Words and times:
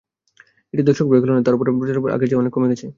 এটি 0.73 0.83
দর্শকপ্রিয় 0.83 1.21
খেলা 1.21 1.33
নয়, 1.33 1.45
তার 1.45 1.55
ওপর 1.55 1.65
প্রচার-প্রচারণা 1.71 2.15
আগের 2.15 2.27
চেয়ে 2.29 2.41
অনেক 2.41 2.53
কমে 2.55 2.67
গেছে। 2.71 2.85